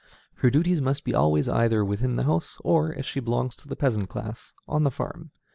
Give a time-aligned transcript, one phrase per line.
[0.37, 3.75] Her duties must be always either within the house, or, if she belongs to the
[3.75, 5.29] peasant class, on the farm.